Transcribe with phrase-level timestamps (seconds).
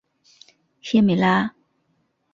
[0.81, 1.53] 谢米拉。